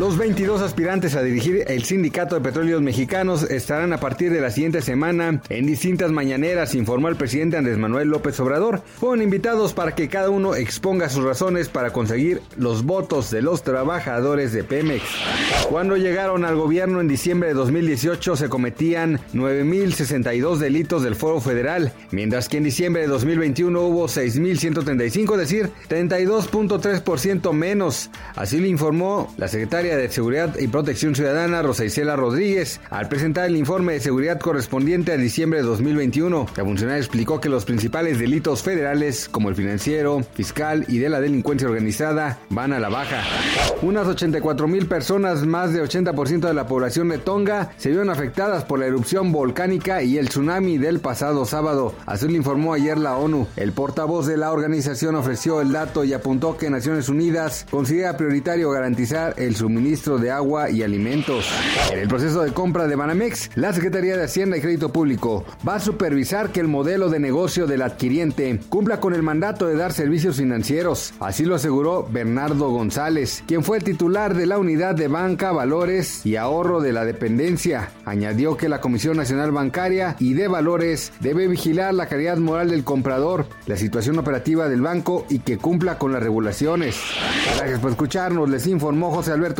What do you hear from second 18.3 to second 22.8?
se cometían 9.062 delitos del Foro Federal, mientras que en